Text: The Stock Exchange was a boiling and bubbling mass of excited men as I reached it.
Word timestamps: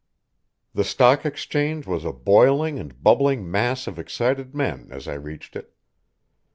The 0.73 0.83
Stock 0.83 1.27
Exchange 1.27 1.85
was 1.85 2.05
a 2.05 2.11
boiling 2.11 2.79
and 2.79 3.03
bubbling 3.03 3.51
mass 3.51 3.85
of 3.85 3.99
excited 3.99 4.55
men 4.55 4.87
as 4.89 5.07
I 5.07 5.13
reached 5.13 5.55
it. 5.55 5.75